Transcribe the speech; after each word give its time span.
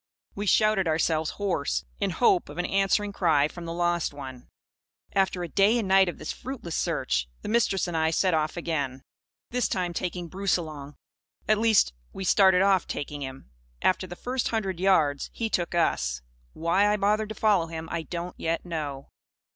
We 0.33 0.47
shouted 0.47 0.87
ourselves 0.87 1.29
hoarse, 1.37 1.85
in 1.99 2.09
hope 2.09 2.49
of 2.49 2.57
an 2.57 2.65
answering 2.65 3.13
cry 3.13 3.47
from 3.47 3.65
the 3.65 3.71
lost 3.71 4.15
one. 4.15 4.47
After 5.13 5.43
a 5.43 5.47
day 5.47 5.77
and 5.77 5.85
a 5.85 5.89
night 5.89 6.09
of 6.09 6.17
this 6.17 6.31
fruitless 6.33 6.75
search, 6.75 7.29
the 7.43 7.47
Mistress 7.49 7.87
and 7.87 7.95
I 7.95 8.09
set 8.09 8.33
off 8.33 8.57
again; 8.57 9.03
this 9.51 9.67
time 9.67 9.93
taking 9.93 10.27
Bruce 10.27 10.57
along. 10.57 10.95
At 11.47 11.59
least, 11.59 11.93
we 12.13 12.23
started 12.23 12.63
off 12.63 12.87
taking 12.87 13.21
him. 13.21 13.51
After 13.83 14.07
the 14.07 14.15
first 14.15 14.47
hundred 14.47 14.79
yards, 14.79 15.29
he 15.33 15.51
took 15.51 15.75
us. 15.75 16.23
Why 16.53 16.87
I 16.91 16.97
bothered 16.97 17.29
to 17.29 17.35
follow 17.35 17.67
him, 17.67 17.87
I 17.91 18.01
don't 18.01 18.33
yet 18.39 18.65
know. 18.65 19.09